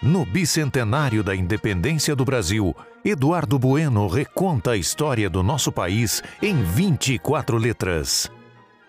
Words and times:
No 0.00 0.24
bicentenário 0.24 1.24
da 1.24 1.34
independência 1.34 2.14
do 2.14 2.24
Brasil, 2.24 2.74
Eduardo 3.04 3.58
Bueno 3.58 4.06
reconta 4.06 4.70
a 4.70 4.76
história 4.76 5.28
do 5.28 5.42
nosso 5.42 5.72
país 5.72 6.22
em 6.40 6.62
24 6.62 7.56
letras. 7.56 8.30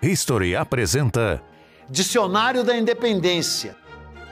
History 0.04 0.56
apresenta 0.56 1.42
Dicionário 1.90 2.64
da 2.64 2.78
Independência. 2.78 3.76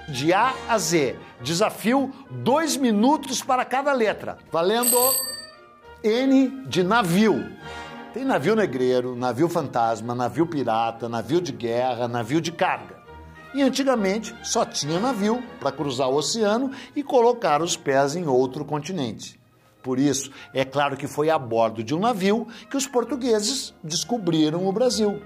De 0.08 0.32
A 0.32 0.54
a 0.70 0.78
Z. 0.78 1.16
Desafio: 1.42 2.14
dois 2.30 2.78
minutos 2.78 3.42
para 3.42 3.66
cada 3.66 3.92
letra. 3.92 4.38
Valendo 4.52 4.98
N 6.04 6.64
de 6.68 6.84
navio. 6.84 7.54
Tem 8.14 8.24
navio 8.24 8.56
negreiro, 8.56 9.16
navio 9.16 9.50
fantasma, 9.50 10.14
navio 10.14 10.46
pirata, 10.46 11.10
navio 11.10 11.42
de 11.42 11.52
guerra, 11.52 12.08
navio 12.08 12.40
de 12.40 12.52
carga. 12.52 13.07
E 13.54 13.62
antigamente 13.62 14.36
só 14.44 14.66
tinha 14.66 15.00
navio 15.00 15.44
para 15.60 15.72
cruzar 15.72 16.10
o 16.10 16.16
oceano 16.16 16.72
e 16.96 17.02
colocar 17.02 17.62
os 17.62 17.76
pés 17.76 18.16
em 18.16 18.28
outro 18.28 18.66
continente. 18.66 19.40
Por 19.82 20.00
isso, 20.00 20.32
é 20.54 20.66
claro 20.66 20.98
que 20.98 21.08
foi 21.08 21.30
a 21.30 21.40
bordo 21.40 21.84
de 21.84 21.96
um 21.96 22.00
navio 22.00 22.46
que 22.70 22.76
os 22.76 22.86
portugueses 22.86 23.74
descobriram 23.82 24.68
o 24.68 24.72
Brasil. 24.72 25.22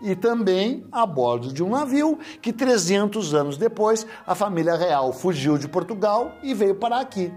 E 0.00 0.16
também 0.16 0.84
a 0.90 1.06
bordo 1.06 1.52
de 1.52 1.62
um 1.62 1.68
navio 1.68 2.18
que 2.40 2.52
300 2.52 3.34
anos 3.34 3.56
depois 3.56 4.06
a 4.26 4.34
família 4.34 4.74
real 4.74 5.12
fugiu 5.12 5.58
de 5.58 5.68
Portugal 5.68 6.32
e 6.42 6.54
veio 6.54 6.74
parar 6.74 7.00
aqui. 7.00 7.32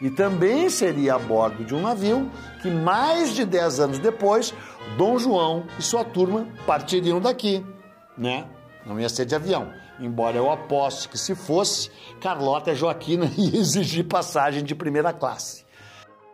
E 0.00 0.10
também 0.10 0.70
seria 0.70 1.14
a 1.14 1.18
bordo 1.18 1.64
de 1.64 1.74
um 1.74 1.82
navio 1.82 2.30
que 2.62 2.70
mais 2.70 3.34
de 3.34 3.44
10 3.44 3.80
anos 3.80 3.98
depois 3.98 4.54
Dom 4.96 5.18
João 5.18 5.64
e 5.78 5.82
sua 5.82 6.04
turma 6.04 6.46
partiriam 6.66 7.20
daqui, 7.20 7.64
né? 8.16 8.46
Não 8.88 8.98
ia 8.98 9.08
ser 9.10 9.26
de 9.26 9.34
avião. 9.34 9.70
Embora 10.00 10.38
eu 10.38 10.50
aposte 10.50 11.10
que 11.10 11.18
se 11.18 11.34
fosse, 11.34 11.90
Carlota 12.22 12.74
Joaquina 12.74 13.30
ia 13.36 13.60
exigir 13.60 14.08
passagem 14.08 14.64
de 14.64 14.74
primeira 14.74 15.12
classe. 15.12 15.66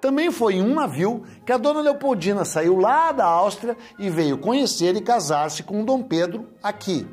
Também 0.01 0.31
foi 0.31 0.57
em 0.57 0.63
um 0.63 0.75
navio 0.75 1.25
que 1.45 1.51
a 1.51 1.57
dona 1.57 1.81
Leopoldina 1.81 2.45
saiu 2.45 2.79
lá 2.79 3.11
da 3.11 3.25
Áustria 3.25 3.77
e 3.99 4.09
veio 4.09 4.39
conhecer 4.39 4.95
e 4.95 5.01
casar-se 5.01 5.63
com 5.63 5.85
Dom 5.85 6.03
Pedro 6.03 6.47
aqui. 6.63 7.07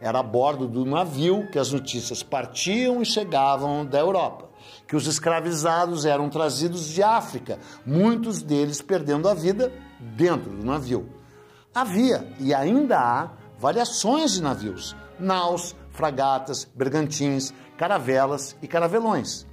Era 0.00 0.20
a 0.20 0.22
bordo 0.22 0.66
do 0.66 0.86
navio 0.86 1.48
que 1.50 1.58
as 1.58 1.72
notícias 1.72 2.22
partiam 2.22 3.02
e 3.02 3.04
chegavam 3.04 3.84
da 3.84 3.98
Europa, 3.98 4.48
que 4.86 4.96
os 4.96 5.06
escravizados 5.06 6.06
eram 6.06 6.30
trazidos 6.30 6.86
de 6.86 7.02
África, 7.02 7.58
muitos 7.84 8.40
deles 8.40 8.80
perdendo 8.80 9.28
a 9.28 9.34
vida 9.34 9.70
dentro 9.98 10.50
do 10.50 10.64
navio. 10.64 11.06
Havia 11.74 12.32
e 12.38 12.54
ainda 12.54 12.98
há 12.98 13.39
variações 13.60 14.32
de 14.32 14.42
navios: 14.42 14.96
naus, 15.18 15.76
fragatas, 15.90 16.66
bergantins, 16.74 17.52
caravelas 17.76 18.56
e 18.62 18.66
caravelões. 18.66 19.46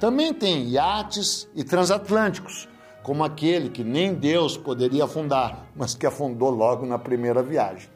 Também 0.00 0.34
tem 0.34 0.64
iates 0.70 1.48
e 1.54 1.62
transatlânticos, 1.62 2.68
como 3.04 3.22
aquele 3.22 3.70
que 3.70 3.84
nem 3.84 4.12
Deus 4.12 4.56
poderia 4.56 5.04
afundar, 5.04 5.66
mas 5.76 5.94
que 5.94 6.04
afundou 6.04 6.50
logo 6.50 6.84
na 6.84 6.98
primeira 6.98 7.40
viagem. 7.40 7.88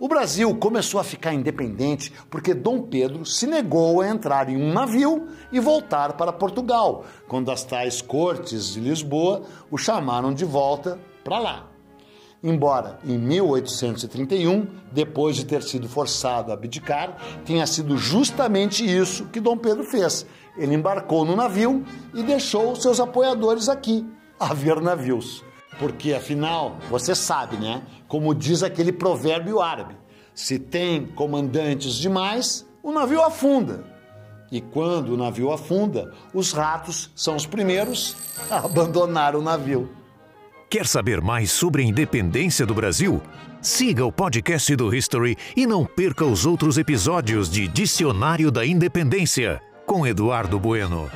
O 0.00 0.08
Brasil 0.08 0.52
começou 0.56 0.98
a 0.98 1.04
ficar 1.04 1.32
independente 1.32 2.12
porque 2.28 2.52
Dom 2.52 2.82
Pedro 2.82 3.24
se 3.24 3.46
negou 3.46 4.00
a 4.00 4.08
entrar 4.08 4.48
em 4.48 4.56
um 4.56 4.72
navio 4.72 5.28
e 5.52 5.60
voltar 5.60 6.14
para 6.14 6.32
Portugal, 6.32 7.04
quando 7.28 7.52
as 7.52 7.62
tais 7.62 8.02
cortes 8.02 8.74
de 8.74 8.80
Lisboa 8.80 9.42
o 9.70 9.78
chamaram 9.78 10.34
de 10.34 10.44
volta 10.44 10.98
para 11.22 11.38
lá. 11.38 11.71
Embora 12.42 12.98
em 13.04 13.16
1831, 13.16 14.66
depois 14.90 15.36
de 15.36 15.46
ter 15.46 15.62
sido 15.62 15.88
forçado 15.88 16.50
a 16.50 16.54
abdicar, 16.54 17.16
tenha 17.44 17.64
sido 17.68 17.96
justamente 17.96 18.84
isso 18.84 19.26
que 19.26 19.40
Dom 19.40 19.56
Pedro 19.56 19.84
fez. 19.84 20.26
Ele 20.56 20.74
embarcou 20.74 21.24
no 21.24 21.36
navio 21.36 21.84
e 22.12 22.22
deixou 22.22 22.74
seus 22.74 22.98
apoiadores 22.98 23.68
aqui, 23.68 24.04
a 24.40 24.52
ver 24.52 24.80
navios. 24.80 25.44
Porque 25.78 26.12
afinal, 26.12 26.76
você 26.90 27.14
sabe, 27.14 27.56
né? 27.56 27.82
Como 28.08 28.34
diz 28.34 28.64
aquele 28.64 28.92
provérbio 28.92 29.60
árabe: 29.60 29.96
se 30.34 30.58
tem 30.58 31.06
comandantes 31.06 31.94
demais, 31.94 32.66
o 32.82 32.90
navio 32.90 33.22
afunda. 33.22 33.84
E 34.50 34.60
quando 34.60 35.14
o 35.14 35.16
navio 35.16 35.50
afunda, 35.50 36.12
os 36.34 36.52
ratos 36.52 37.10
são 37.14 37.36
os 37.36 37.46
primeiros 37.46 38.16
a 38.50 38.58
abandonar 38.58 39.34
o 39.34 39.40
navio. 39.40 40.01
Quer 40.72 40.86
saber 40.86 41.20
mais 41.20 41.52
sobre 41.52 41.82
a 41.82 41.84
independência 41.84 42.64
do 42.64 42.72
Brasil? 42.72 43.20
Siga 43.60 44.06
o 44.06 44.10
podcast 44.10 44.74
do 44.74 44.94
History 44.94 45.36
e 45.54 45.66
não 45.66 45.84
perca 45.84 46.24
os 46.24 46.46
outros 46.46 46.78
episódios 46.78 47.50
de 47.50 47.68
Dicionário 47.68 48.50
da 48.50 48.64
Independência 48.64 49.60
com 49.84 50.06
Eduardo 50.06 50.58
Bueno. 50.58 51.10